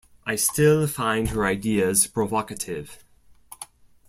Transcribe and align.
I 0.25 0.35
still 0.35 0.87
find 0.87 1.29
her 1.29 1.45
ideas 1.45 2.07
provocative. 2.07 3.03